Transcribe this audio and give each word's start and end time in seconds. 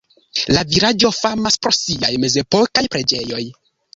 La 0.53 0.63
vilaĝo 0.69 1.11
famas 1.17 1.59
pro 1.65 1.73
siaj 1.79 2.11
mezepokaj 2.25 2.85
preĝejoj. 2.97 3.45